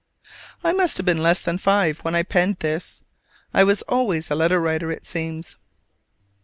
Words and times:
I 0.63 0.73
must 0.73 0.97
have 0.97 1.05
been 1.05 1.21
less 1.21 1.43
than 1.43 1.59
five 1.59 1.99
when 1.99 2.15
I 2.15 2.23
penned 2.23 2.55
this: 2.55 3.01
I 3.53 3.63
was 3.63 3.83
always 3.83 4.31
a 4.31 4.35
letter 4.35 4.59
writer, 4.59 4.89
it 4.91 5.05
seems. 5.05 5.57